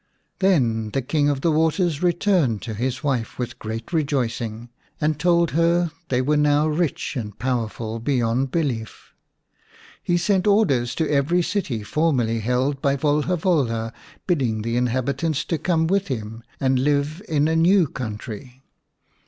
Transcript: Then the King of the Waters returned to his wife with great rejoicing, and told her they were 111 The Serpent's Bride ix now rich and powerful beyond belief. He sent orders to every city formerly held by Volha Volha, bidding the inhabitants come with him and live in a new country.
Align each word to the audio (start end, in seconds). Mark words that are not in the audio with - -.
Then 0.39 0.89
the 0.93 1.03
King 1.03 1.29
of 1.29 1.41
the 1.41 1.51
Waters 1.51 2.01
returned 2.01 2.63
to 2.63 2.73
his 2.73 3.03
wife 3.03 3.37
with 3.37 3.59
great 3.59 3.93
rejoicing, 3.93 4.69
and 4.99 5.19
told 5.19 5.51
her 5.51 5.91
they 6.09 6.23
were 6.23 6.35
111 6.35 6.71
The 6.71 6.87
Serpent's 6.87 6.97
Bride 6.97 6.97
ix 6.97 7.13
now 7.15 7.21
rich 7.21 7.23
and 7.29 7.37
powerful 7.39 7.99
beyond 7.99 8.49
belief. 8.49 9.13
He 10.01 10.17
sent 10.17 10.47
orders 10.47 10.95
to 10.95 11.07
every 11.11 11.43
city 11.43 11.83
formerly 11.83 12.39
held 12.39 12.81
by 12.81 12.95
Volha 12.95 13.37
Volha, 13.37 13.93
bidding 14.25 14.63
the 14.63 14.75
inhabitants 14.75 15.45
come 15.61 15.85
with 15.85 16.07
him 16.07 16.41
and 16.59 16.79
live 16.79 17.21
in 17.29 17.47
a 17.47 17.55
new 17.55 17.85
country. 17.85 18.63